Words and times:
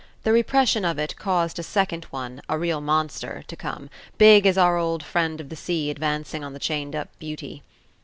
The 0.23 0.33
repression 0.33 0.83
of 0.83 0.97
it 0.97 1.15
caused 1.15 1.59
a 1.59 1.61
second 1.61 2.05
one, 2.05 2.41
a 2.49 2.57
real 2.57 2.81
monster, 2.81 3.43
to 3.45 3.55
come, 3.55 3.87
big 4.17 4.47
as 4.47 4.57
our 4.57 4.75
old 4.75 5.03
friend 5.03 5.39
of 5.39 5.49
the 5.49 5.55
sea 5.55 5.91
advancing 5.91 6.43
on 6.43 6.53
the 6.53 6.59
chained 6.59 6.95
up 6.95 7.09
Beauty. 7.19 7.61